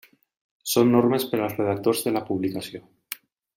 [0.71, 2.85] Són normes per als redactors de la publicació.